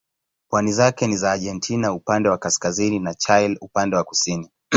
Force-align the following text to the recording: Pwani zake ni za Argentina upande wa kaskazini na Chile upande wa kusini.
Pwani 0.49 0.71
zake 0.73 1.07
ni 1.07 1.17
za 1.17 1.31
Argentina 1.31 1.93
upande 1.93 2.29
wa 2.29 2.37
kaskazini 2.37 2.99
na 2.99 3.13
Chile 3.13 3.57
upande 3.61 3.95
wa 3.95 4.03
kusini. 4.03 4.51